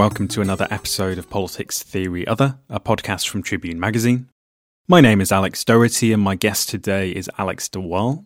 [0.00, 4.30] Welcome to another episode of Politics Theory Other, a podcast from Tribune Magazine.
[4.88, 8.24] My name is Alex Doherty, and my guest today is Alex de Waal.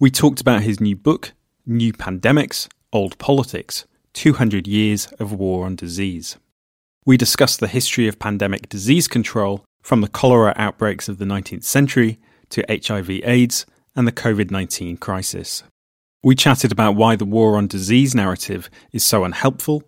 [0.00, 1.32] We talked about his new book,
[1.64, 6.38] New Pandemics Old Politics 200 Years of War on Disease.
[7.06, 11.62] We discussed the history of pandemic disease control from the cholera outbreaks of the 19th
[11.62, 15.62] century to HIV AIDS and the COVID 19 crisis.
[16.24, 19.84] We chatted about why the war on disease narrative is so unhelpful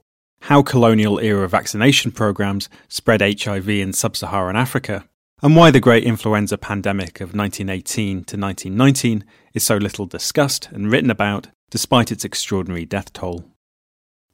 [0.48, 5.08] how colonial era vaccination programs spread HIV in sub Saharan Africa,
[5.42, 10.92] and why the great influenza pandemic of 1918 to 1919 is so little discussed and
[10.92, 13.46] written about despite its extraordinary death toll.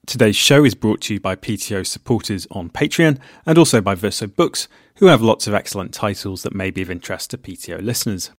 [0.04, 4.26] Today's show is brought to you by PTO supporters on Patreon and also by Verso
[4.26, 4.66] Books,
[4.96, 8.32] who have lots of excellent titles that may be of interest to PTO listeners.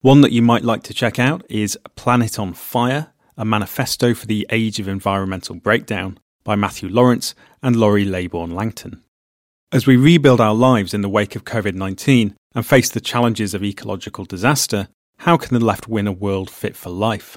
[0.00, 4.24] One that you might like to check out is Planet on Fire, a manifesto for
[4.24, 9.02] the age of environmental breakdown, by Matthew Lawrence and Laurie Laybourn Langton.
[9.72, 13.54] As we rebuild our lives in the wake of COVID 19 and face the challenges
[13.54, 14.88] of ecological disaster,
[15.18, 17.36] how can the left win a world fit for life?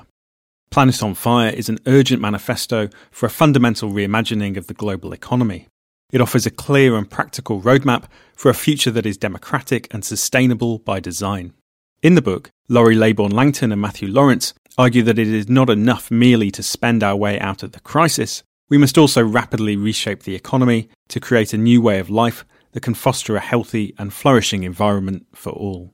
[0.72, 5.68] Planet on Fire is an urgent manifesto for a fundamental reimagining of the global economy.
[6.12, 10.80] It offers a clear and practical roadmap for a future that is democratic and sustainable
[10.80, 11.54] by design.
[12.02, 16.10] In the book, Laurie Laybourn Langton and Matthew Lawrence argue that it is not enough
[16.10, 20.34] merely to spend our way out of the crisis, we must also rapidly reshape the
[20.34, 24.64] economy to create a new way of life that can foster a healthy and flourishing
[24.64, 25.94] environment for all.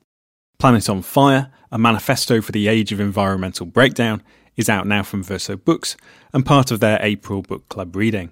[0.59, 4.23] Planet on Fire, a manifesto for the age of environmental breakdown,
[4.55, 5.97] is out now from Verso Books
[6.31, 8.31] and part of their April book club reading.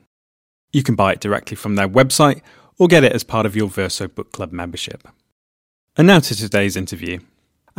[0.72, 2.40] You can buy it directly from their website
[2.80, 5.10] or get it as part of your Verso Book Club membership.
[5.98, 7.20] And now to today's interview.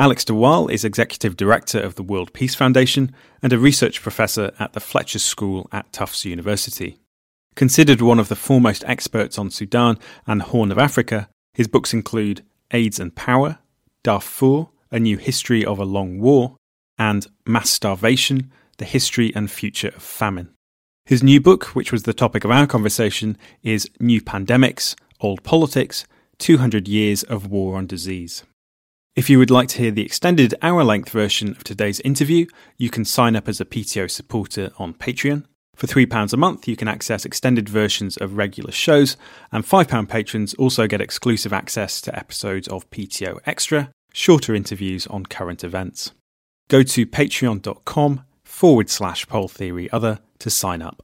[0.01, 4.53] Alex de Waal is Executive Director of the World Peace Foundation and a research professor
[4.61, 7.01] at the Fletcher School at Tufts University.
[7.57, 12.45] Considered one of the foremost experts on Sudan and Horn of Africa, his books include
[12.71, 13.59] AIDS and Power,
[14.05, 16.55] Darfur, A New History of a Long War,
[16.97, 20.55] and Mass Starvation, The History and Future of Famine.
[21.07, 26.07] His new book, which was the topic of our conversation, is New Pandemics, Old Politics
[26.39, 28.45] 200 Years of War on Disease.
[29.17, 32.47] If you would like to hear the extended hour length version of today's interview,
[32.77, 35.45] you can sign up as a PTO supporter on Patreon.
[35.75, 39.17] For £3 a month, you can access extended versions of regular shows,
[39.53, 45.27] and £5 patrons also get exclusive access to episodes of PTO Extra, shorter interviews on
[45.27, 46.13] current events.
[46.69, 51.03] Go to patreon.com forward slash pole theory other to sign up.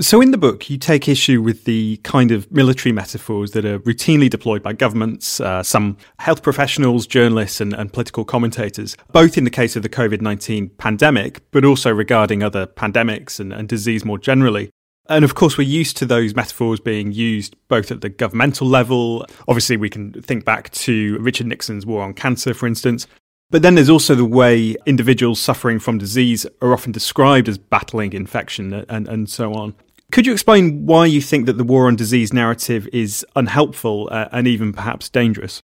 [0.00, 3.80] So, in the book, you take issue with the kind of military metaphors that are
[3.80, 9.42] routinely deployed by governments, uh, some health professionals, journalists, and, and, political commentators, both in
[9.42, 14.04] the case of the COVID 19 pandemic, but also regarding other pandemics and, and disease
[14.04, 14.70] more generally.
[15.08, 19.26] And of course, we're used to those metaphors being used both at the governmental level.
[19.48, 23.08] Obviously, we can think back to Richard Nixon's war on cancer, for instance.
[23.50, 28.12] But then there's also the way individuals suffering from disease are often described as battling
[28.12, 29.74] infection and, and so on.
[30.10, 34.28] Could you explain why you think that the war on disease narrative is unhelpful uh,
[34.32, 35.60] and even perhaps dangerous?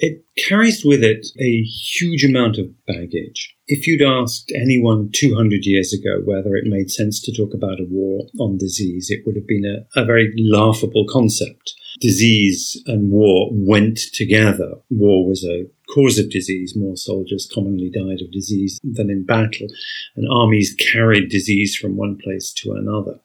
[0.00, 3.54] It carries with it a huge amount of baggage.
[3.68, 7.86] If you'd asked anyone 200 years ago whether it made sense to talk about a
[7.88, 11.74] war on disease, it would have been a, a very laughable concept.
[12.00, 14.76] Disease and war went together.
[14.88, 16.74] War was a cause of disease.
[16.74, 19.68] More soldiers commonly died of disease than in battle,
[20.16, 23.20] and armies carried disease from one place to another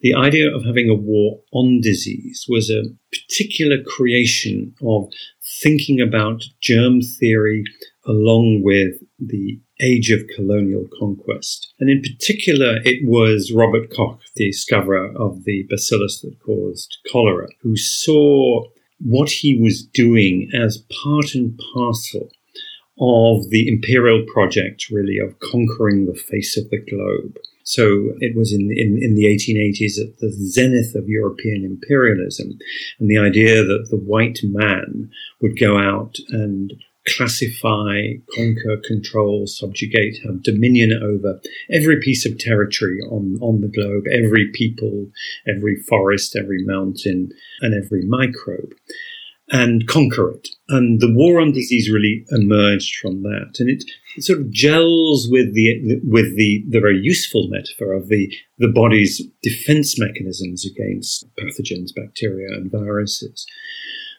[0.00, 5.08] the idea of having a war on disease was a particular creation of
[5.62, 7.64] thinking about germ theory
[8.06, 11.72] along with the age of colonial conquest.
[11.78, 17.48] And in particular, it was Robert Koch, the discoverer of the bacillus that caused cholera,
[17.60, 18.64] who saw
[19.00, 22.30] what he was doing as part and parcel
[23.00, 27.36] of the imperial project, really, of conquering the face of the globe.
[27.68, 32.58] So it was in, in, in the 1880s at the zenith of European imperialism.
[32.98, 35.10] And the idea that the white man
[35.42, 36.72] would go out and
[37.06, 44.04] classify, conquer, control, subjugate, have dominion over every piece of territory on, on the globe,
[44.10, 45.06] every people,
[45.46, 47.30] every forest, every mountain,
[47.60, 48.72] and every microbe
[49.50, 50.48] and conquer it.
[50.68, 53.54] And the war on disease really emerged from that.
[53.58, 53.84] And it,
[54.16, 58.68] it sort of gels with the, with the, the very useful metaphor of the, the
[58.68, 63.46] body's defense mechanisms against pathogens, bacteria, and viruses.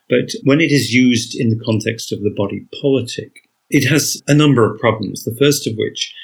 [0.10, 4.34] But when it is used in the context of the body politic, it has a
[4.34, 5.24] number of problems.
[5.24, 6.16] The first of which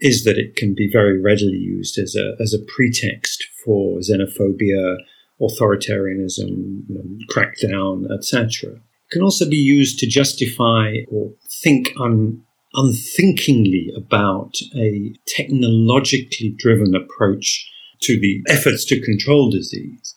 [0.00, 4.96] is that it can be very readily used as a, as a pretext for xenophobia,
[5.40, 8.80] authoritarianism, you know, crackdown, etc.
[9.10, 11.32] Can also be used to justify or
[11.62, 12.42] think un-
[12.74, 17.68] unthinkingly about a technologically driven approach
[18.02, 20.14] to the efforts to control disease.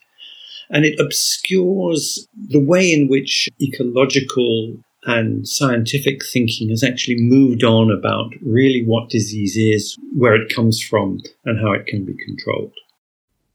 [0.69, 7.91] And it obscures the way in which ecological and scientific thinking has actually moved on
[7.91, 12.73] about really what disease is, where it comes from, and how it can be controlled.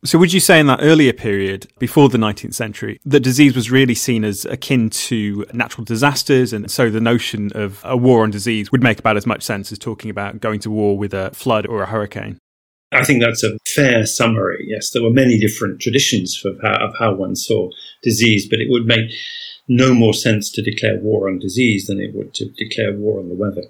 [0.04, 3.68] So, would you say in that earlier period, before the 19th century, that disease was
[3.68, 6.52] really seen as akin to natural disasters?
[6.52, 9.72] And so the notion of a war on disease would make about as much sense
[9.72, 12.38] as talking about going to war with a flood or a hurricane?
[12.92, 14.64] I think that's a fair summary.
[14.68, 17.68] Yes, there were many different traditions of how, of how one saw
[18.02, 19.10] disease, but it would make
[19.66, 23.28] no more sense to declare war on disease than it would to declare war on
[23.28, 23.64] the weather.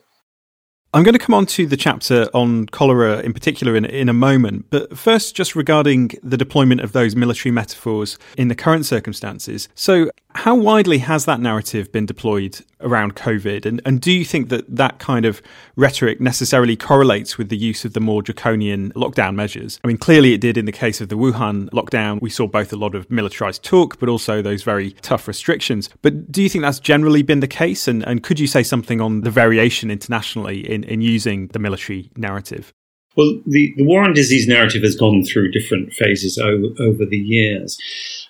[0.95, 4.15] I'm going to come on to the chapter on cholera in particular in, in a
[4.15, 9.69] moment, but first, just regarding the deployment of those military metaphors in the current circumstances.
[9.75, 13.67] So, how widely has that narrative been deployed around COVID?
[13.67, 15.43] And, and do you think that that kind of
[15.75, 19.81] rhetoric necessarily correlates with the use of the more draconian lockdown measures?
[19.83, 22.23] I mean, clearly it did in the case of the Wuhan lockdown.
[22.23, 25.91] We saw both a lot of militarized talk, but also those very tough restrictions.
[26.03, 27.89] But do you think that's generally been the case?
[27.89, 32.13] And, and could you say something on the variation internationally in, in using the military
[32.17, 32.73] narrative?
[33.19, 37.19] Well, the, the war on disease narrative has gone through different phases over, over the
[37.19, 37.77] years.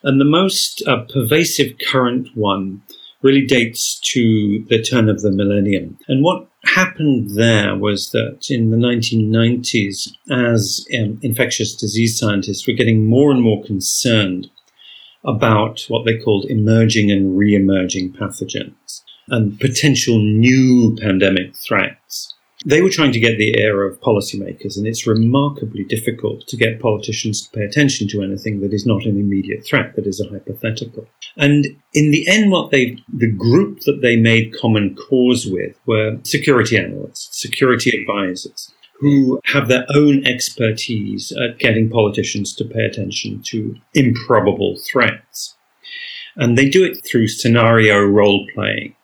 [0.03, 2.81] And the most uh, pervasive current one
[3.21, 5.99] really dates to the turn of the millennium.
[6.09, 12.73] And what happened there was that in the 1990s, as um, infectious disease scientists were
[12.73, 14.49] getting more and more concerned
[15.23, 22.35] about what they called emerging and re emerging pathogens and potential new pandemic threats.
[22.67, 26.81] They were trying to get the ear of policymakers, and it's remarkably difficult to get
[26.81, 30.29] politicians to pay attention to anything that is not an immediate threat, that is a
[30.29, 31.07] hypothetical.
[31.37, 36.19] And in the end, what they, the group that they made common cause with were
[36.25, 43.41] security analysts, security advisors, who have their own expertise at getting politicians to pay attention
[43.47, 45.57] to improbable threats.
[46.39, 48.95] And they do it through scenario role playing.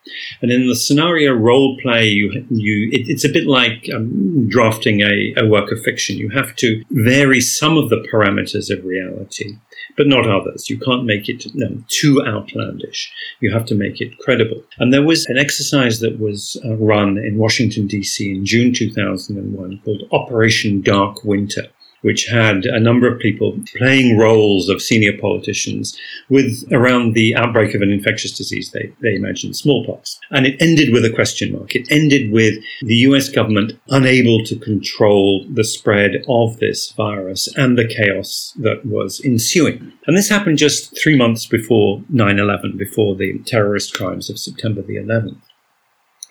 [0.43, 5.01] And in the scenario role play, you, you, it, it's a bit like um, drafting
[5.01, 6.17] a, a work of fiction.
[6.17, 9.57] You have to vary some of the parameters of reality,
[9.97, 10.69] but not others.
[10.69, 13.13] You can't make it no, too outlandish.
[13.41, 14.63] You have to make it credible.
[14.79, 18.31] And there was an exercise that was uh, run in Washington, D.C.
[18.31, 21.67] in June 2001 called Operation Dark Winter
[22.05, 27.75] which had a number of people playing roles of senior politicians with around the outbreak
[27.75, 30.19] of an infectious disease they, they imagined smallpox.
[30.31, 31.75] And it ended with a question mark.
[31.75, 37.79] It ended with the US government unable to control the spread of this virus and
[37.79, 39.93] the chaos that was ensuing.
[40.07, 44.83] And this happened just three months before 9 11, before the terrorist crimes of September
[44.83, 45.41] the 11th.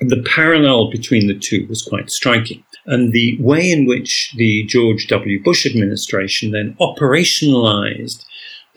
[0.10, 2.64] The parallel between the two was quite striking.
[2.86, 5.42] And the way in which the George W.
[5.42, 8.26] Bush administration then operationalized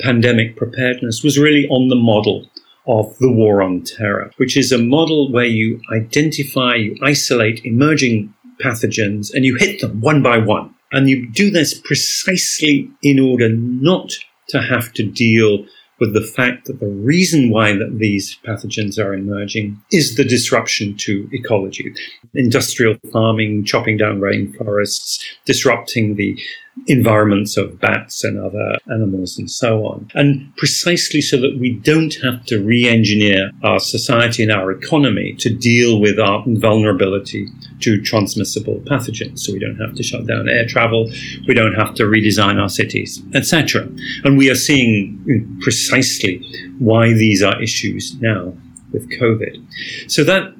[0.00, 2.49] pandemic preparedness was really on the model
[2.87, 8.33] of the war on terror, which is a model where you identify, you isolate emerging
[8.62, 10.73] pathogens and you hit them one by one.
[10.92, 14.12] And you do this precisely in order not
[14.50, 15.66] to have to deal
[15.99, 20.97] with the fact that the reason why that these pathogens are emerging is the disruption
[20.97, 21.93] to ecology.
[22.35, 26.38] Industrial farming, chopping down rainforests, disrupting the
[26.87, 30.09] environments of bats and other animals and so on.
[30.14, 35.54] And precisely so that we don't have to re-engineer our society and our economy to
[35.54, 37.49] deal with our vulnerability
[37.80, 39.40] to transmissible pathogens.
[39.40, 41.11] So we don't have to shut down air travel,
[41.49, 43.88] we don't have to redesign our cities, etc.
[44.25, 46.45] And we are seeing precisely
[46.78, 48.54] why these are issues now
[48.92, 50.11] with COVID.
[50.11, 50.54] So that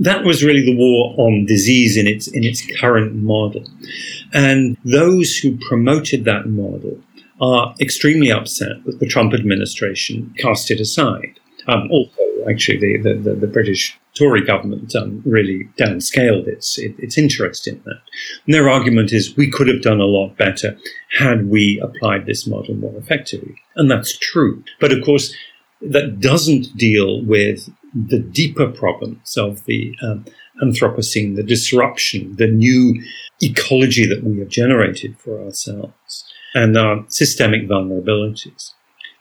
[0.00, 3.64] that was really the war on disease in its in its current model.
[4.32, 6.98] And those who promoted that model
[7.40, 11.38] are extremely upset that the Trump administration cast it aside.
[11.68, 17.68] Um, also, actually, the, the, the, British Tory government um, really downscaled its, its interest
[17.68, 18.00] in that.
[18.46, 20.78] And their argument is we could have done a lot better
[21.18, 23.54] had we applied this model more effectively.
[23.76, 24.64] And that's true.
[24.80, 25.34] But of course,
[25.80, 30.24] that doesn't deal with the deeper problems of the um,
[30.62, 33.00] Anthropocene, the disruption, the new
[33.40, 38.72] ecology that we have generated for ourselves, and our systemic vulnerabilities.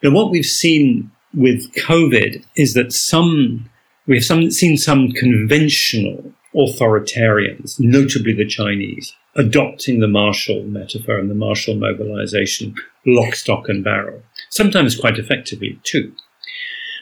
[0.01, 3.69] Now, what we've seen with COVID is that some
[4.07, 11.29] we have some, seen some conventional authoritarians, notably the Chinese, adopting the martial metaphor and
[11.29, 12.73] the martial mobilization
[13.05, 16.13] lock, stock, and barrel, sometimes quite effectively too.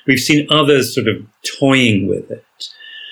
[0.08, 1.26] We've seen others sort of
[1.60, 2.46] toying with it.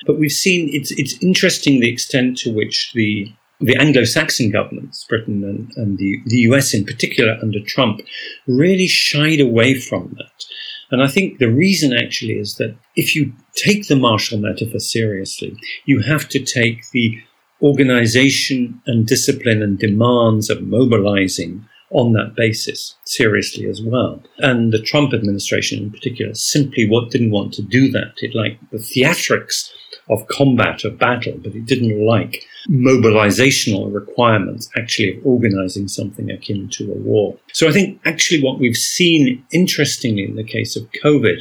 [0.06, 5.44] But we've seen it's, it's interesting the extent to which the, the Anglo-Saxon governments, Britain
[5.44, 8.02] and, and the, the US in particular under Trump,
[8.48, 10.46] really shied away from that.
[10.92, 15.58] And I think the reason actually is that if you take the martial metaphor seriously,
[15.86, 17.18] you have to take the
[17.62, 24.22] organization and discipline and demands of mobilizing on that basis seriously as well.
[24.40, 28.14] And the Trump administration in particular simply what didn't want to do that.
[28.18, 29.72] It liked the theatrics
[30.10, 36.70] of combat, of battle, but it didn't like mobilizational requirements actually of organizing something akin
[36.74, 37.38] to a war.
[37.54, 41.40] So I think actually what we've seen interestingly in the case of COVID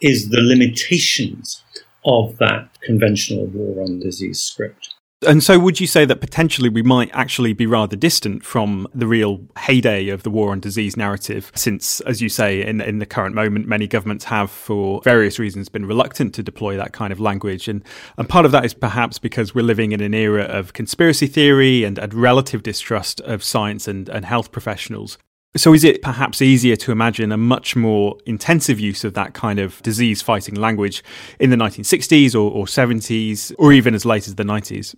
[0.00, 1.62] is the limitations
[2.04, 4.94] of that conventional war on disease script.
[5.26, 9.08] And so, would you say that potentially we might actually be rather distant from the
[9.08, 11.50] real heyday of the war on disease narrative?
[11.56, 15.68] Since, as you say, in, in the current moment, many governments have, for various reasons,
[15.68, 17.66] been reluctant to deploy that kind of language.
[17.66, 17.82] And,
[18.16, 21.82] and part of that is perhaps because we're living in an era of conspiracy theory
[21.82, 25.18] and, and relative distrust of science and, and health professionals.
[25.56, 29.58] So, is it perhaps easier to imagine a much more intensive use of that kind
[29.58, 31.02] of disease fighting language
[31.40, 34.94] in the 1960s or, or 70s, or even as late as the 90s?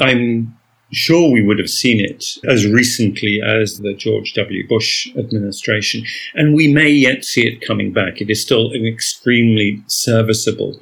[0.00, 0.56] I'm
[0.92, 4.66] sure we would have seen it as recently as the George W.
[4.66, 8.20] Bush administration, and we may yet see it coming back.
[8.20, 10.80] It is still an extremely serviceable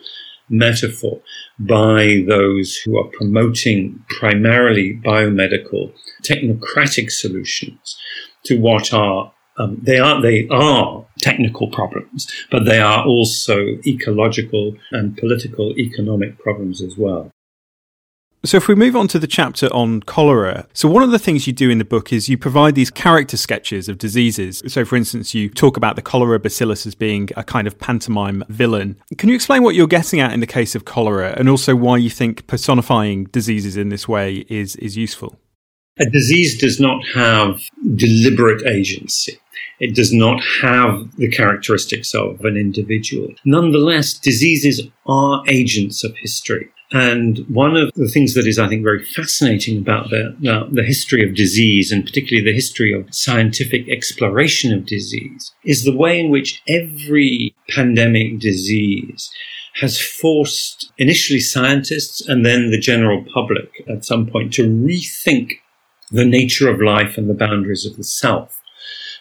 [0.49, 1.21] metaphor
[1.59, 5.93] by those who are promoting primarily biomedical
[6.23, 7.99] technocratic solutions
[8.45, 14.75] to what are um, they are they are technical problems, but they are also ecological
[14.91, 17.31] and political economic problems as well.
[18.45, 21.47] So, if we move on to the chapter on cholera, so one of the things
[21.47, 24.65] you do in the book is you provide these character sketches of diseases.
[24.67, 28.43] So, for instance, you talk about the cholera bacillus as being a kind of pantomime
[28.49, 28.97] villain.
[29.17, 31.99] Can you explain what you're getting at in the case of cholera and also why
[31.99, 35.39] you think personifying diseases in this way is, is useful?
[36.01, 37.61] A disease does not have
[37.95, 39.39] deliberate agency.
[39.79, 43.29] It does not have the characteristics of an individual.
[43.45, 46.71] Nonetheless, diseases are agents of history.
[46.93, 50.83] And one of the things that is, I think, very fascinating about the, uh, the
[50.83, 56.21] history of disease, and particularly the history of scientific exploration of disease, is the way
[56.21, 59.31] in which every pandemic disease
[59.81, 65.53] has forced initially scientists and then the general public at some point to rethink
[66.11, 68.61] the nature of life and the boundaries of the self.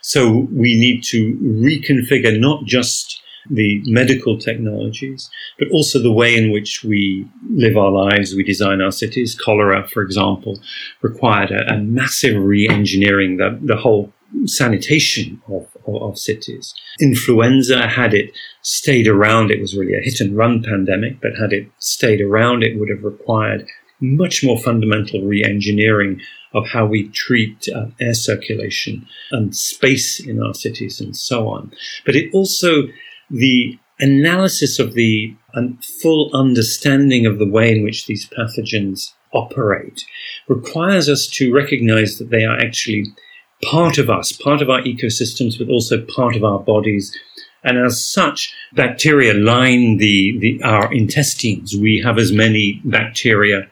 [0.01, 6.51] So we need to reconfigure not just the medical technologies, but also the way in
[6.51, 9.35] which we live our lives, we design our cities.
[9.35, 10.59] Cholera, for example,
[11.01, 14.13] required a, a massive re-engineering the, the whole
[14.45, 16.73] sanitation of, of, of, cities.
[17.01, 18.31] Influenza, had it
[18.61, 22.63] stayed around, it was really a hit and run pandemic, but had it stayed around,
[22.63, 23.67] it would have required
[23.99, 26.21] much more fundamental re-engineering
[26.53, 31.71] of how we treat uh, air circulation and space in our cities and so on.
[32.05, 32.83] But it also
[33.31, 40.03] the analysis of the um, full understanding of the way in which these pathogens operate
[40.47, 43.05] requires us to recognize that they are actually
[43.63, 47.15] part of us, part of our ecosystems, but also part of our bodies.
[47.63, 51.75] And as such, bacteria line the, the, our intestines.
[51.75, 53.69] We have as many bacteria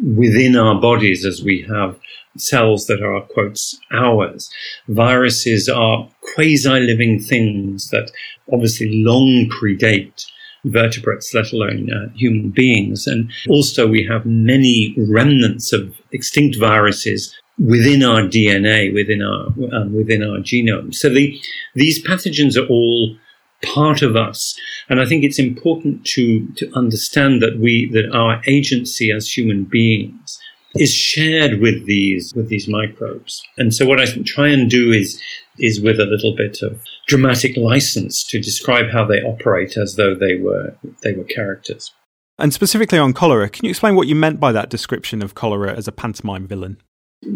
[0.00, 1.98] within our bodies as we have
[2.36, 4.50] cells that are, quotes, ours.
[4.88, 8.10] Viruses are quasi living things that
[8.52, 10.24] obviously long predate
[10.64, 13.06] vertebrates, let alone uh, human beings.
[13.06, 19.46] And also, we have many remnants of extinct viruses within our DNA, within our
[19.76, 20.94] um, within our genome.
[20.94, 21.38] So the,
[21.74, 23.16] these pathogens are all
[23.62, 24.58] part of us.
[24.92, 29.64] And I think it's important to, to understand that we, that our agency as human
[29.64, 30.38] beings
[30.74, 33.42] is shared with these, with these microbes.
[33.56, 35.18] And so what I try and do is,
[35.58, 40.14] is with a little bit of dramatic license to describe how they operate as though
[40.14, 41.90] they were, they were characters.
[42.38, 45.72] And specifically on cholera, can you explain what you meant by that description of cholera
[45.72, 46.76] as a pantomime villain?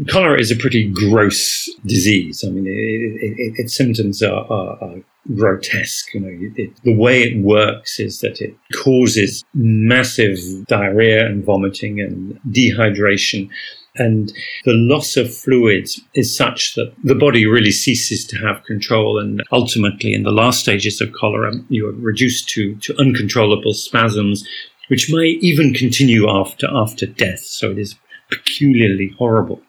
[0.08, 2.44] Cholera is a pretty gross disease.
[2.44, 4.96] I mean, it, it, its symptoms are, are, are,
[5.34, 6.14] grotesque.
[6.14, 12.00] You know, it, the way it works is that it causes massive diarrhea and vomiting
[12.00, 13.48] and dehydration.
[13.96, 14.32] And
[14.64, 19.18] the loss of fluids is such that the body really ceases to have control.
[19.18, 24.46] And ultimately, in the last stages of cholera, you are reduced to, to uncontrollable spasms,
[24.88, 27.40] which may even continue after, after death.
[27.40, 27.96] So it is
[28.30, 29.60] peculiarly horrible.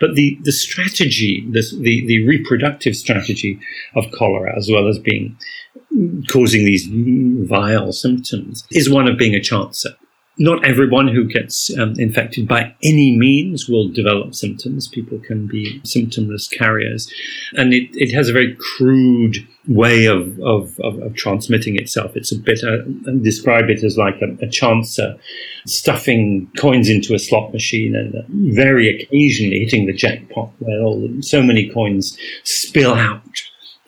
[0.00, 3.60] But the, the strategy, the, the, the reproductive strategy
[3.94, 5.36] of cholera, as well as being
[6.28, 6.86] causing these
[7.48, 9.94] vile symptoms, is one of being a chancer
[10.38, 14.88] not everyone who gets um, infected by any means will develop symptoms.
[14.88, 17.12] People can be symptomless carriers.
[17.52, 19.36] And it, it has a very crude
[19.68, 22.12] way of, of, of, of transmitting itself.
[22.16, 22.82] It's a bit, uh,
[23.22, 25.18] describe it as like a, a chancer
[25.66, 28.22] stuffing coins into a slot machine and uh,
[28.54, 33.22] very occasionally hitting the jackpot where all, so many coins spill out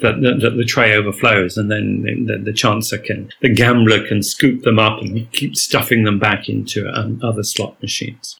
[0.00, 4.62] that, that, the tray overflows and then the, the, chancer can, the gambler can scoop
[4.62, 8.38] them up and keep stuffing them back into um, other slot machines.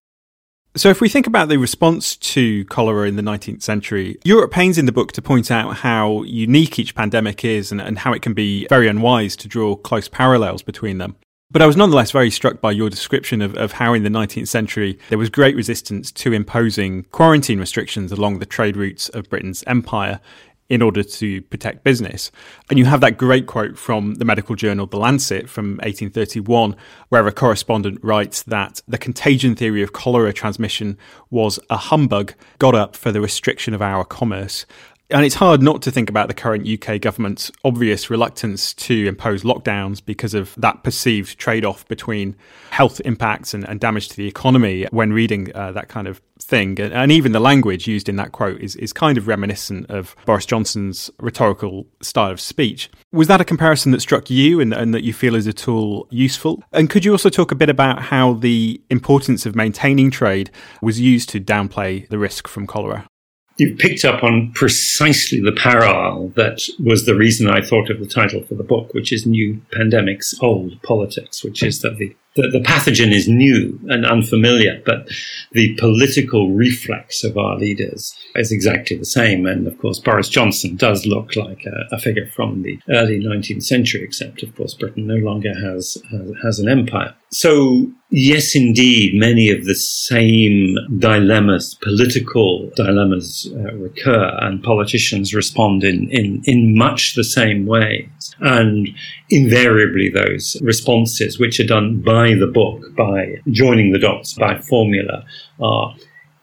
[0.76, 4.76] So, if we think about the response to cholera in the 19th century, Europe pains
[4.76, 8.20] in the book to point out how unique each pandemic is and, and how it
[8.20, 11.16] can be very unwise to draw close parallels between them.
[11.50, 14.48] But I was nonetheless very struck by your description of, of how in the 19th
[14.48, 19.64] century there was great resistance to imposing quarantine restrictions along the trade routes of Britain's
[19.66, 20.20] empire
[20.68, 22.30] in order to protect business.
[22.68, 26.76] And you have that great quote from the medical journal The Lancet from 1831,
[27.08, 30.98] where a correspondent writes that the contagion theory of cholera transmission
[31.30, 34.66] was a humbug got up for the restriction of our commerce.
[35.08, 39.44] And it's hard not to think about the current UK government's obvious reluctance to impose
[39.44, 42.34] lockdowns because of that perceived trade off between
[42.70, 46.80] health impacts and, and, damage to the economy when reading uh, that kind of thing.
[46.80, 50.16] And, and, even the language used in that quote is, is kind of reminiscent of
[50.24, 52.90] Boris Johnson's rhetorical style of speech.
[53.12, 56.08] Was that a comparison that struck you and, and that you feel is at all
[56.10, 56.64] useful?
[56.72, 60.50] And could you also talk a bit about how the importance of maintaining trade
[60.82, 63.06] was used to downplay the risk from cholera?
[63.56, 68.06] You've picked up on precisely the parallel that was the reason I thought of the
[68.06, 72.48] title for the book, which is New Pandemics, Old Politics, which is that the the,
[72.52, 75.08] the pathogen is new and unfamiliar, but
[75.52, 79.46] the political reflex of our leaders is exactly the same.
[79.46, 83.64] And of course, Boris Johnson does look like a, a figure from the early 19th
[83.64, 87.14] century, except of course, Britain no longer has, has, has an empire.
[87.30, 95.84] So yes, indeed, many of the same dilemmas, political dilemmas uh, recur and politicians respond
[95.84, 98.06] in, in, in much the same ways.
[98.40, 98.88] And
[99.30, 105.24] invariably those responses, which are done by the book, by joining the dots, by formula,
[105.60, 105.94] are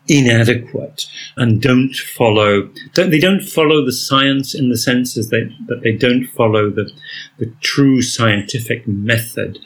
[0.08, 1.06] inadequate
[1.38, 6.26] and don't follow don't, they don't follow the science in the sense that they don't
[6.26, 6.92] follow the,
[7.38, 9.58] the true scientific method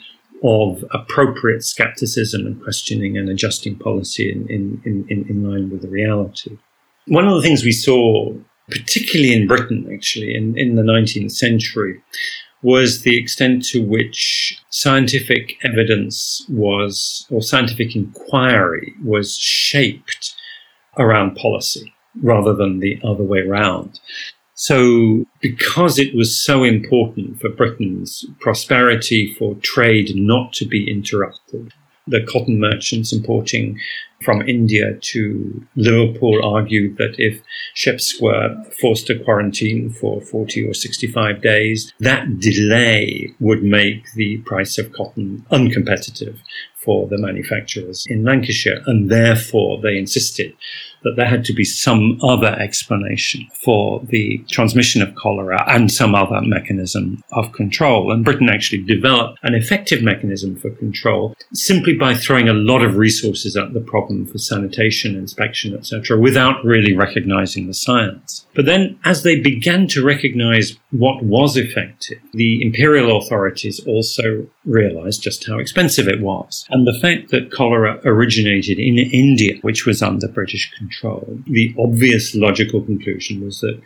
[0.43, 5.87] of appropriate skepticism and questioning and adjusting policy in, in, in, in line with the
[5.87, 6.57] reality.
[7.07, 8.35] One of the things we saw,
[8.69, 12.01] particularly in Britain, actually, in, in the 19th century,
[12.61, 20.35] was the extent to which scientific evidence was, or scientific inquiry was shaped
[20.97, 23.99] around policy rather than the other way around.
[24.55, 31.73] So, because it was so important for Britain's prosperity, for trade not to be interrupted,
[32.07, 33.79] the cotton merchants importing
[34.21, 37.41] from India to Liverpool argued that if
[37.73, 44.37] ships were forced to quarantine for 40 or 65 days, that delay would make the
[44.39, 46.39] price of cotton uncompetitive
[46.87, 48.81] for the manufacturers in Lancashire.
[48.85, 50.55] And therefore, they insisted
[51.03, 56.15] that there had to be some other explanation for the transmission of cholera and some
[56.15, 58.09] other mechanism of control.
[58.09, 62.95] And Britain actually developed an effective mechanism for control simply by throwing a lot of
[62.95, 68.45] resources at the problem for sanitation, inspection, etc., without really recognizing the science.
[68.55, 75.21] But then, as they began to recognize what was effective, the imperial authorities also realized
[75.21, 76.65] just how expensive it was.
[76.69, 82.33] And the fact that cholera originated in India, which was under British control, the obvious
[82.35, 83.81] logical conclusion was that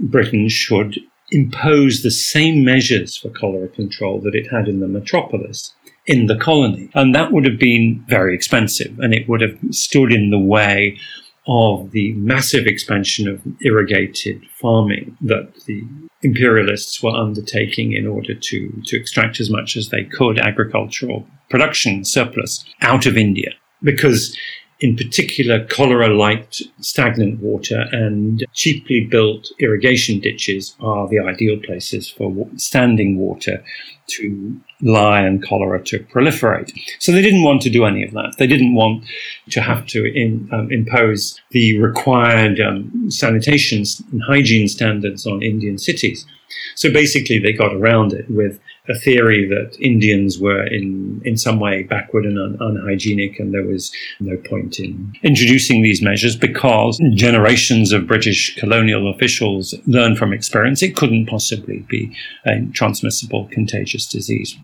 [0.00, 0.98] Britain should
[1.30, 5.74] impose the same measures for cholera control that it had in the metropolis
[6.06, 6.90] in the colony.
[6.94, 10.98] And that would have been very expensive and it would have stood in the way
[11.46, 15.82] of the massive expansion of irrigated farming that the
[16.22, 22.04] imperialists were undertaking in order to, to extract as much as they could agricultural production
[22.04, 23.50] surplus out of India.
[23.82, 24.36] Because
[24.84, 32.10] in particular, cholera like stagnant water and cheaply built irrigation ditches are the ideal places
[32.10, 33.64] for standing water
[34.08, 36.70] to lie and cholera to proliferate.
[36.98, 38.34] So they didn't want to do any of that.
[38.38, 39.04] They didn't want
[39.52, 45.78] to have to in, um, impose the required um, sanitation and hygiene standards on Indian
[45.78, 46.26] cities.
[46.74, 51.58] So basically, they got around it with a theory that Indians were in, in some
[51.58, 57.00] way backward and un- unhygienic, and there was no point in introducing these measures because
[57.14, 64.06] generations of British colonial officials learned from experience it couldn't possibly be a transmissible contagious
[64.06, 64.56] disease.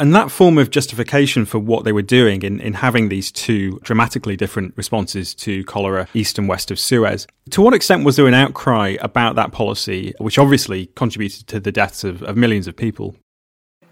[0.00, 3.78] And that form of justification for what they were doing in, in having these two
[3.84, 8.26] dramatically different responses to cholera east and west of Suez, to what extent was there
[8.26, 12.76] an outcry about that policy, which obviously contributed to the deaths of, of millions of
[12.76, 13.14] people?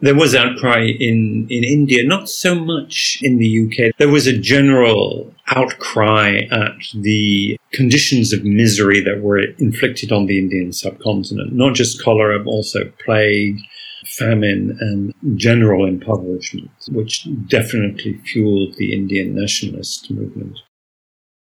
[0.03, 3.95] There was outcry in, in India, not so much in the UK.
[3.99, 10.39] There was a general outcry at the conditions of misery that were inflicted on the
[10.39, 13.59] Indian subcontinent, not just cholera, but also plague,
[14.07, 20.59] famine, and general impoverishment, which definitely fueled the Indian nationalist movement.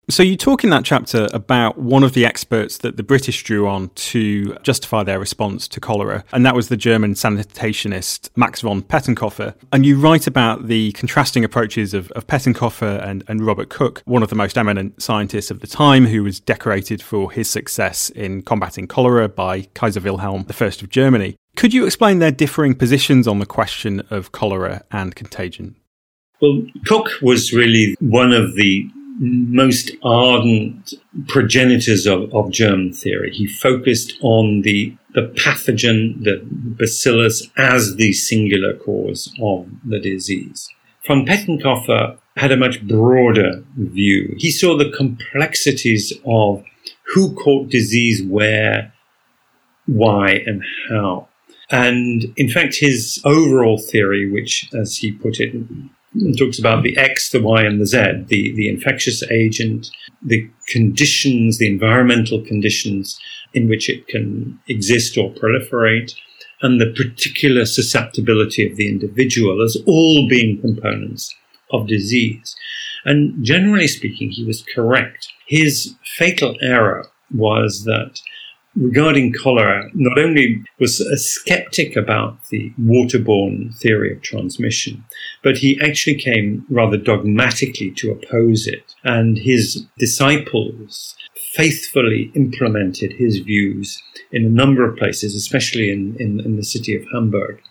[0.09, 3.67] So, you talk in that chapter about one of the experts that the British drew
[3.67, 8.81] on to justify their response to cholera, and that was the German sanitationist Max von
[8.81, 9.53] Pettenkofer.
[9.71, 14.23] And you write about the contrasting approaches of, of Pettenkofer and, and Robert Koch, one
[14.23, 18.41] of the most eminent scientists of the time, who was decorated for his success in
[18.41, 21.35] combating cholera by Kaiser Wilhelm I of Germany.
[21.55, 25.75] Could you explain their differing positions on the question of cholera and contagion?
[26.41, 30.93] Well, Koch was really one of the most ardent
[31.27, 33.31] progenitors of, of germ theory.
[33.31, 40.69] He focused on the, the pathogen, the bacillus, as the singular cause of the disease.
[41.05, 44.35] Von Pettenkofer had a much broader view.
[44.37, 46.63] He saw the complexities of
[47.13, 48.93] who caught disease where,
[49.85, 51.27] why, and how.
[51.71, 55.53] And in fact, his overall theory, which, as he put it,
[56.37, 59.89] talks about the X, the Y, and the Z, the, the infectious agent,
[60.21, 63.19] the conditions, the environmental conditions
[63.53, 66.13] in which it can exist or proliferate,
[66.61, 71.33] and the particular susceptibility of the individual as all being components
[71.71, 72.55] of disease.
[73.05, 75.27] And generally speaking, he was correct.
[75.47, 78.19] His fatal error was that
[78.75, 85.03] regarding cholera, not only was a skeptic about the waterborne theory of transmission,
[85.43, 88.95] but he actually came rather dogmatically to oppose it.
[89.03, 91.15] And his disciples
[91.53, 96.95] faithfully implemented his views in a number of places, especially in, in, in the city
[96.95, 97.61] of Hamburg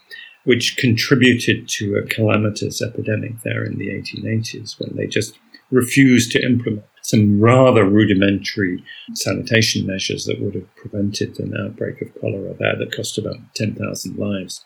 [0.49, 5.39] which contributed to a calamitous epidemic there in the 1880s when they just
[5.71, 12.15] refused to implement some rather rudimentary sanitation measures that would have prevented an outbreak of
[12.19, 14.65] cholera there that cost about 10,000 lives.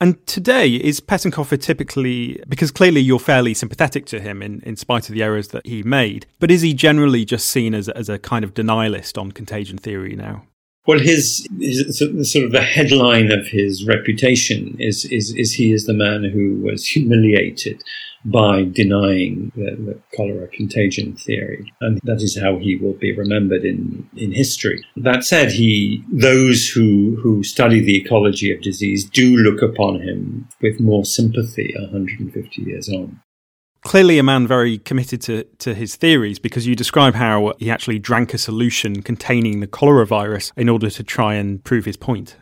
[0.00, 5.08] And today, is Pettenkofer typically, because clearly you're fairly sympathetic to him in, in spite
[5.08, 8.18] of the errors that he made, but is he generally just seen as, as a
[8.18, 10.44] kind of denialist on contagion theory now?
[10.88, 15.84] Well, his, his, sort of the headline of his reputation is, is, is he is
[15.84, 17.84] the man who was humiliated
[18.24, 21.70] by denying the, the, cholera contagion theory.
[21.82, 24.82] And that is how he will be remembered in, in history.
[24.96, 30.48] That said, he, those who, who study the ecology of disease do look upon him
[30.62, 33.20] with more sympathy 150 years on.
[33.82, 37.98] Clearly, a man very committed to, to his theories because you describe how he actually
[37.98, 42.36] drank a solution containing the cholera virus in order to try and prove his point.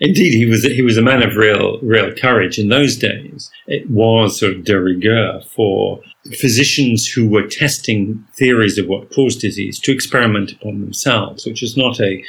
[0.00, 3.50] Indeed, he was he was a man of real real courage in those days.
[3.68, 6.00] It was sort of de rigueur for
[6.40, 11.76] physicians who were testing theories of what caused disease to experiment upon themselves, which is
[11.76, 12.22] not a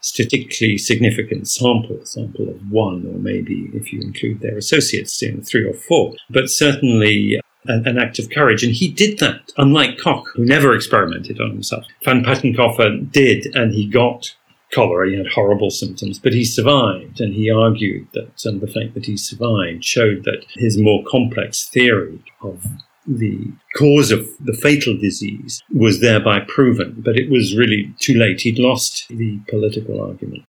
[0.00, 5.40] statistically significant sample, a sample of one, or maybe if you include their associates, know,
[5.42, 8.62] three or four, but certainly an, an, act of courage.
[8.62, 11.84] And he did that, unlike Koch, who never experimented on himself.
[12.04, 14.34] Von Pettenkofer did, and he got
[14.72, 15.08] cholera.
[15.08, 17.20] He had horrible symptoms, but he survived.
[17.20, 21.68] And he argued that and the fact that he survived showed that his more complex
[21.68, 22.64] theory of
[23.06, 26.94] the cause of the fatal disease was thereby proven.
[26.98, 28.42] But it was really too late.
[28.42, 30.44] He'd lost the political argument.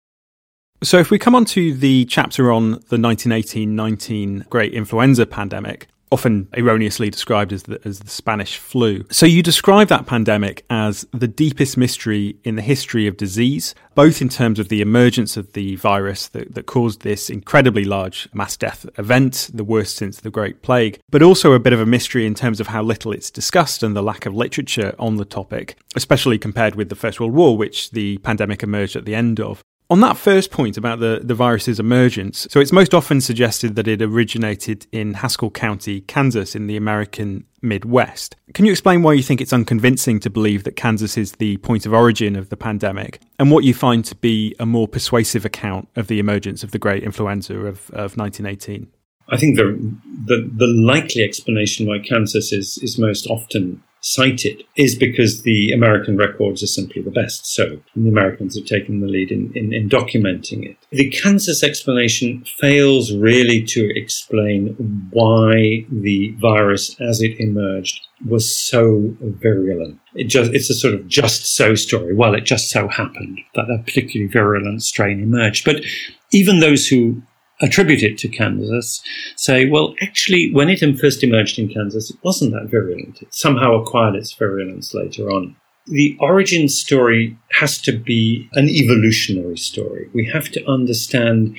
[0.83, 5.87] So, if we come on to the chapter on the 1918 19 Great Influenza pandemic,
[6.11, 9.05] often erroneously described as the, as the Spanish flu.
[9.11, 14.21] So you describe that pandemic as the deepest mystery in the history of disease, both
[14.21, 18.55] in terms of the emergence of the virus that, that caused this incredibly large mass
[18.55, 22.25] death event, the worst since the Great Plague, but also a bit of a mystery
[22.25, 25.77] in terms of how little it's discussed and the lack of literature on the topic,
[25.95, 29.63] especially compared with the First World War, which the pandemic emerged at the end of.
[29.89, 33.87] On that first point about the, the virus's emergence, so it's most often suggested that
[33.87, 38.35] it originated in Haskell County, Kansas, in the American Midwest.
[38.53, 41.85] Can you explain why you think it's unconvincing to believe that Kansas is the point
[41.85, 45.87] of origin of the pandemic, and what you find to be a more persuasive account
[45.95, 48.91] of the emergence of the great influenza of, of 1918?
[49.29, 49.95] I think the,
[50.25, 56.15] the, the likely explanation why Kansas is, is most often cited is because the American
[56.15, 57.45] records are simply the best.
[57.45, 60.77] So the Americans have taken the lead in, in, in, documenting it.
[60.91, 64.75] The Kansas explanation fails really to explain
[65.11, 69.99] why the virus as it emerged was so virulent.
[70.15, 72.15] It just, it's a sort of just so story.
[72.15, 75.65] Well, it just so happened that a particularly virulent strain emerged.
[75.65, 75.83] But
[76.31, 77.21] even those who
[77.61, 79.01] attribute it to Kansas
[79.35, 83.21] say, well, actually, when it first emerged in Kansas, it wasn't that virulent.
[83.21, 85.55] It somehow acquired its virulence later on.
[85.87, 90.09] The origin story has to be an evolutionary story.
[90.13, 91.55] We have to understand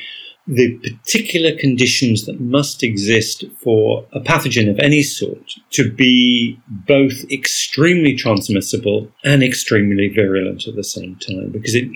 [0.47, 7.25] the particular conditions that must exist for a pathogen of any sort to be both
[7.31, 11.89] extremely transmissible and extremely virulent at the same time, because it,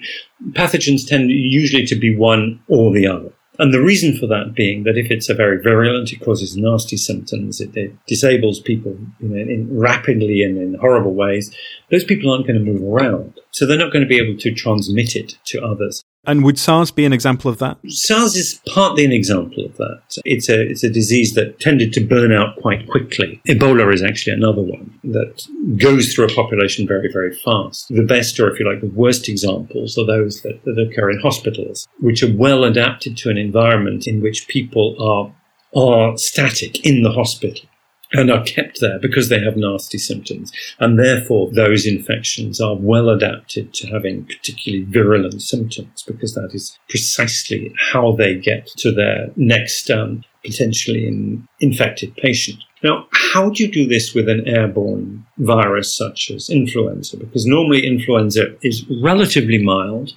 [0.50, 3.32] pathogens tend usually to be one or the other.
[3.62, 6.96] And the reason for that being that if it's a very virulent, it causes nasty
[6.96, 11.54] symptoms, it, it disables people you know, in rapidly and in horrible ways,
[11.88, 13.38] those people aren't going to move around.
[13.52, 16.02] So they're not going to be able to transmit it to others.
[16.24, 17.78] And would SARS be an example of that?
[17.88, 20.02] SARS is partly an example of that.
[20.24, 23.40] It's a, it's a disease that tended to burn out quite quickly.
[23.48, 25.42] Ebola is actually another one that
[25.78, 27.88] goes through a population very, very fast.
[27.88, 31.18] The best, or if you like, the worst examples are those that, that occur in
[31.18, 35.34] hospitals, which are well adapted to an environment in which people are,
[35.74, 37.68] are static in the hospital
[38.12, 40.52] and are kept there because they have nasty symptoms.
[40.78, 46.78] And therefore, those infections are well adapted to having particularly virulent symptoms because that is
[46.88, 52.58] precisely how they get to their next um, potentially in infected patient.
[52.82, 57.16] Now, how do you do this with an airborne virus such as influenza?
[57.16, 60.12] Because normally influenza is relatively mild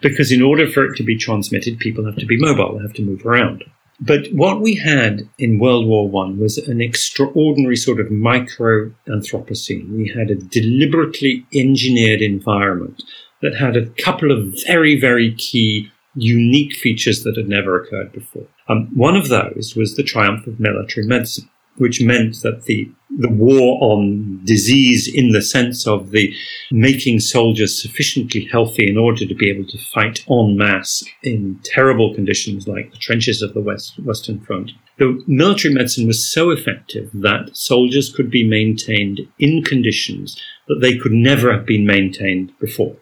[0.00, 2.94] because in order for it to be transmitted, people have to be mobile, they have
[2.94, 3.64] to move around.
[4.00, 9.88] But what we had in World War One was an extraordinary sort of micro Anthropocene.
[9.90, 13.02] We had a deliberately engineered environment
[13.40, 18.46] that had a couple of very, very key unique features that had never occurred before.
[18.68, 23.28] Um, one of those was the triumph of military medicine which meant that the the
[23.28, 26.34] war on disease in the sense of the
[26.70, 32.14] making soldiers sufficiently healthy in order to be able to fight en masse in terrible
[32.14, 34.72] conditions like the trenches of the West, Western Front.
[34.98, 40.96] The military medicine was so effective that soldiers could be maintained in conditions that they
[40.96, 42.96] could never have been maintained before.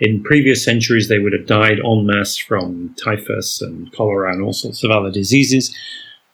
[0.00, 4.54] In previous centuries, they would have died en masse from typhus and cholera and all
[4.54, 5.74] sorts of other diseases.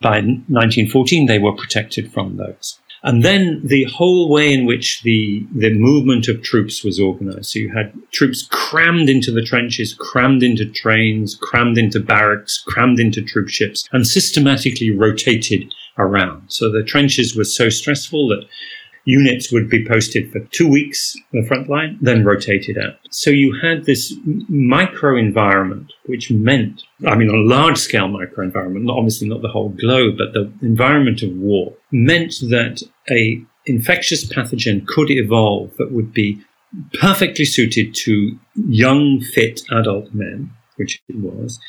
[0.01, 2.79] By 1914, they were protected from those.
[3.03, 7.51] And then the whole way in which the, the movement of troops was organized.
[7.51, 12.99] So you had troops crammed into the trenches, crammed into trains, crammed into barracks, crammed
[12.99, 16.49] into troop ships, and systematically rotated around.
[16.49, 18.47] So the trenches were so stressful that
[19.07, 22.99] units would be posted for two weeks on the front line, then rotated out.
[23.11, 24.13] So you had this
[24.49, 29.71] micro environment, which meant, I mean, a large scale micro environment, obviously not the whole
[29.71, 36.13] globe, but the environment of war meant that a infectious pathogen could evolve that would
[36.13, 36.43] be
[36.95, 38.37] perfectly suited to
[38.69, 41.61] young, fit adult men, which it was,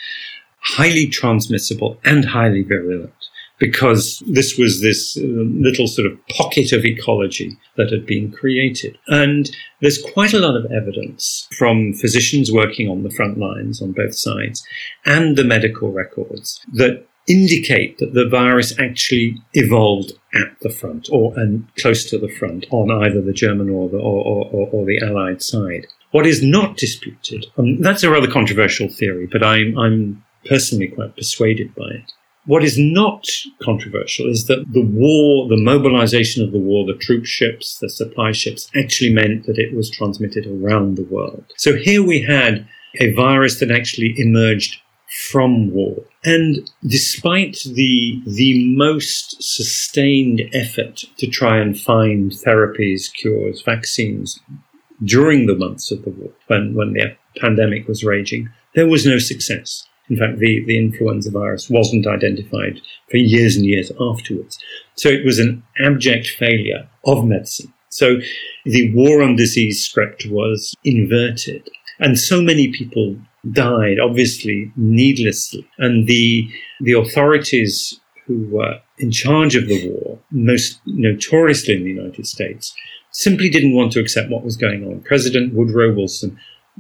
[0.60, 3.13] highly transmissible and highly virulent
[3.60, 8.98] because this was this uh, little sort of pocket of ecology that had been created.
[9.08, 9.50] And
[9.82, 14.15] there's quite a lot of evidence from physicians working on the front lines on both
[14.15, 14.63] sides
[15.06, 21.38] and the medical records that indicate that the virus actually evolved at the front or
[21.38, 25.00] and close to the front on either the German or the or, or, or the
[25.00, 25.88] Allied side.
[26.12, 27.48] What is not disputed,
[27.80, 32.12] that's a rather controversial theory, but I'm, I'm personally quite persuaded by it,
[32.48, 33.26] what is not
[33.62, 38.32] controversial is that the war, the mobilization of the war, the troop ships, the supply
[38.32, 41.44] ships actually meant that it was transmitted around the world.
[41.58, 42.66] So here we had
[43.00, 44.78] a virus that actually emerged
[45.30, 46.04] from war.
[46.24, 54.40] And despite the, the most sustained effort to try and find therapies, cures, vaccines
[55.04, 59.18] during the months of the war, when, when the pandemic was raging, there was no
[59.18, 59.86] success.
[60.10, 64.58] In fact, the, the influenza virus wasn't identified for years and years afterwards.
[64.96, 67.74] So it was an abject failure of medicine.
[67.89, 68.17] So
[68.65, 71.70] the war on disease script was inverted.
[72.00, 73.17] And so many people
[73.52, 75.67] died, obviously needlessly.
[75.78, 76.50] And the,
[76.82, 82.74] the authorities who were in charge of the war, most notoriously in the United States,
[83.12, 85.02] simply didn't want to accept what was going on.
[85.02, 86.38] President Woodrow Wilson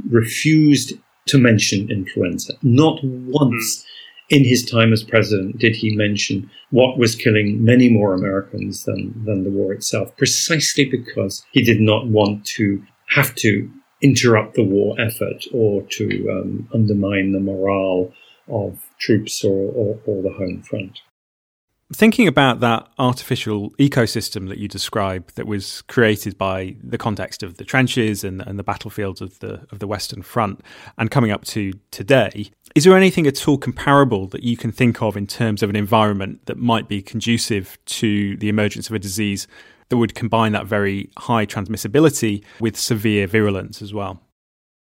[0.09, 0.93] refused
[1.27, 2.53] to mention influenza.
[2.61, 3.85] Not once
[4.29, 9.13] in his time as president did he mention what was killing many more Americans than,
[9.25, 13.69] than the war itself, precisely because he did not want to have to
[14.01, 18.11] interrupt the war effort or to um, undermine the morale
[18.49, 20.99] of troops or, or, or the home front.
[21.93, 27.55] Thinking about that artificial ecosystem that you described that was created by the context of
[27.55, 30.59] the trenches and, and the battlefields of the of the Western Front
[30.97, 35.01] and coming up to today, is there anything at all comparable that you can think
[35.01, 38.99] of in terms of an environment that might be conducive to the emergence of a
[38.99, 39.47] disease
[39.87, 44.21] that would combine that very high transmissibility with severe virulence as well?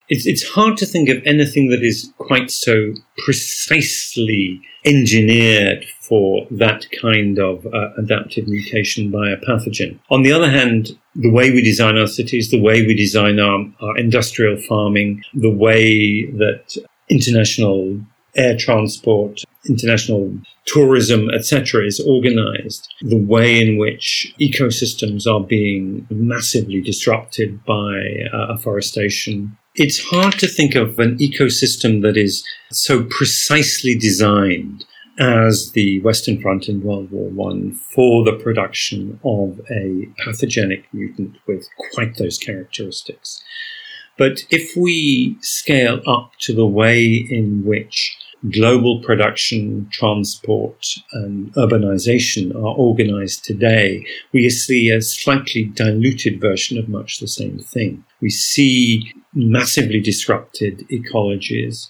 [0.09, 2.93] It's, it's hard to think of anything that is quite so
[3.25, 9.99] precisely engineered for that kind of uh, adaptive mutation by a pathogen.
[10.09, 13.65] On the other hand, the way we design our cities, the way we design our,
[13.81, 16.77] our industrial farming, the way that
[17.09, 17.99] international
[18.35, 20.31] air transport, international
[20.65, 28.53] tourism, etc., is organized, the way in which ecosystems are being massively disrupted by uh,
[28.53, 29.57] afforestation.
[29.75, 34.85] It's hard to think of an ecosystem that is so precisely designed
[35.19, 41.37] as the Western Front in World War One for the production of a pathogenic mutant
[41.47, 43.41] with quite those characteristics.
[44.17, 48.17] But if we scale up to the way in which
[48.51, 56.89] global production, transport, and urbanization are organized today, we see a slightly diluted version of
[56.89, 58.03] much the same thing.
[58.21, 61.87] We see massively disrupted ecologies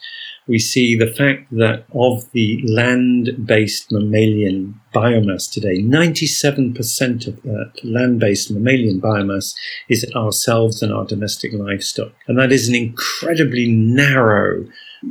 [0.47, 8.51] we see the fact that of the land-based mammalian biomass today, 97% of that land-based
[8.51, 9.53] mammalian biomass
[9.89, 12.13] is ourselves and our domestic livestock.
[12.27, 14.65] And that is an incredibly narrow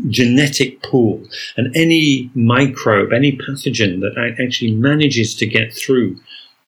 [0.09, 1.22] genetic pool.
[1.57, 6.16] And any microbe, any pathogen that actually manages to get through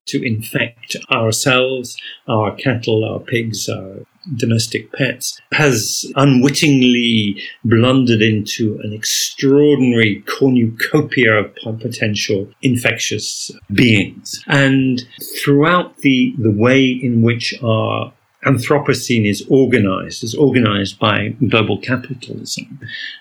[0.06, 1.96] to infect ourselves,
[2.28, 11.80] our cattle, our pigs, our domestic pets, has unwittingly blundered into an extraordinary cornucopia of
[11.80, 14.42] potential infectious beings.
[14.46, 15.02] And
[15.42, 18.12] throughout the, the way in which our
[18.46, 22.78] Anthropocene is organized, is organized by global capitalism.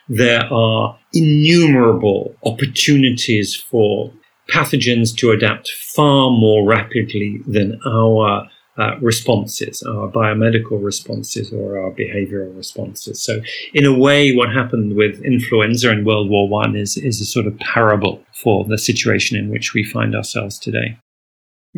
[0.07, 4.13] There are innumerable opportunities for
[4.49, 11.91] pathogens to adapt far more rapidly than our uh, responses, our biomedical responses or our
[11.91, 13.23] behavioral responses.
[13.23, 13.41] So,
[13.73, 17.47] in a way, what happened with influenza in World War One is is a sort
[17.47, 20.97] of parable for the situation in which we find ourselves today.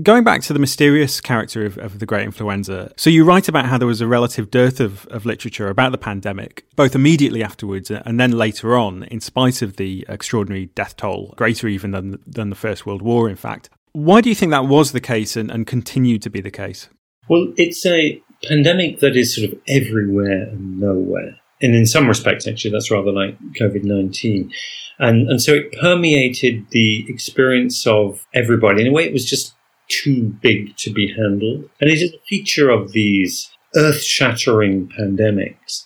[0.04, 3.66] Going back to the mysterious character of, of, the Great Influenza, so you write about
[3.66, 7.92] how there was a relative dearth of, of, literature about the pandemic, both immediately afterwards
[7.92, 12.50] and then later on, in spite of the extraordinary death toll, greater even than, than
[12.50, 13.70] the First World War, in fact.
[13.94, 16.90] Why do you think that was the case and, and continued to be the case?
[17.30, 21.38] Well, it's a pandemic that is sort of everywhere and nowhere.
[21.62, 24.52] And in some respects, actually, that's rather like COVID 19.
[25.00, 28.82] And, and so it permeated the experience of everybody.
[28.82, 29.54] In a way, it was just
[29.90, 31.70] too big to be handled.
[31.82, 35.86] And it is a feature of these earth shattering pandemics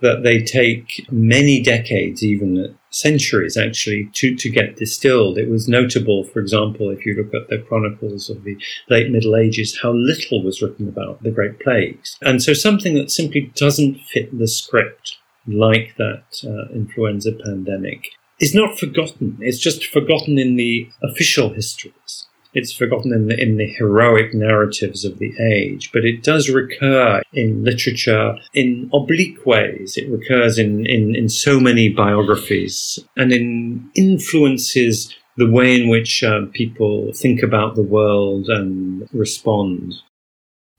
[0.00, 5.38] that they take many decades, even centuries actually, to, to get distilled.
[5.38, 8.56] It was notable, for example, if you look at the chronicles of the
[8.88, 12.16] late Middle Ages, how little was written about the Great Plagues.
[12.22, 18.04] And so something that simply doesn't fit the script, like that uh, influenza pandemic,
[18.40, 19.38] is not forgotten.
[19.40, 22.27] It's just forgotten in the official histories
[22.58, 27.22] it's forgotten in the, in the heroic narratives of the age, but it does recur
[27.32, 29.96] in literature in oblique ways.
[29.96, 36.24] It recurs in, in, in so many biographies and in influences the way in which
[36.24, 39.94] uh, people think about the world and respond.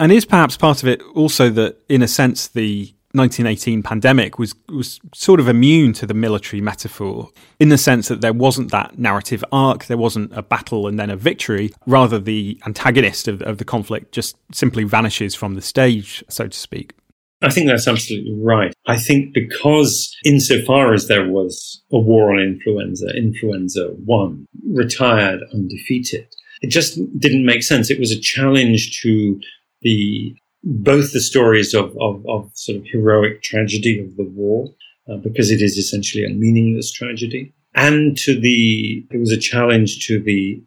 [0.01, 4.53] And is perhaps part of it also that, in a sense, the 1918 pandemic was
[4.67, 7.29] was sort of immune to the military metaphor
[7.59, 11.09] in the sense that there wasn't that narrative arc, there wasn't a battle and then
[11.09, 11.73] a victory.
[11.87, 16.57] Rather, the antagonist of, of the conflict just simply vanishes from the stage, so to
[16.57, 16.93] speak.
[17.41, 18.73] I think that's absolutely right.
[18.85, 26.27] I think because insofar as there was a war on influenza, influenza won, retired undefeated,
[26.61, 27.89] it just didn't make sense.
[27.89, 29.39] It was a challenge to
[29.81, 34.69] the both the stories of, of, of sort of heroic tragedy of the war,
[35.09, 40.05] uh, because it is essentially a meaningless tragedy, and to the, it was a challenge
[40.07, 40.61] to the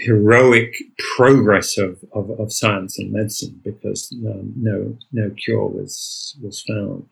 [0.00, 0.74] heroic
[1.16, 7.06] progress of, of, of science and medicine because um, no, no cure was, was found.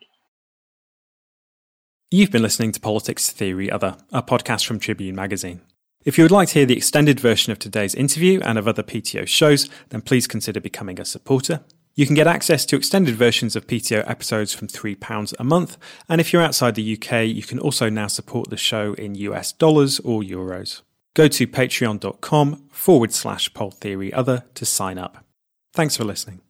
[2.11, 5.61] You've been listening to Politics Theory Other, a podcast from Tribune Magazine.
[6.04, 8.82] If you would like to hear the extended version of today's interview and of other
[8.82, 11.61] PTO shows, then please consider becoming a supporter.
[11.95, 15.76] You can get access to extended versions of PTO episodes from £3 a month,
[16.09, 19.53] and if you're outside the UK, you can also now support the show in US
[19.53, 20.82] dollars or euros.
[21.14, 25.24] Go to patreon.com forward slash pol theory other to sign up.
[25.72, 26.41] Thanks for listening.